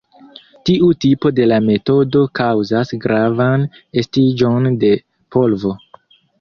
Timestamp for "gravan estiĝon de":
3.05-4.95